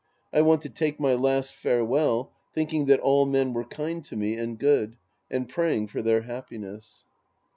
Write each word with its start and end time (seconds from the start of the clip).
I 0.33 0.41
want 0.41 0.63
to 0.63 0.69
take 0.71 0.99
my 0.99 1.13
last 1.13 1.53
farewell 1.53 2.31
thinking 2.55 2.87
that 2.87 2.99
all 2.99 3.27
men 3.27 3.53
were 3.53 3.65
kind 3.65 4.03
to 4.05 4.15
me 4.15 4.33
and 4.33 4.57
good, 4.57 4.97
and 5.29 5.47
praying 5.47 5.89
for 5.89 6.01
their 6.01 6.21
happiness. 6.23 7.05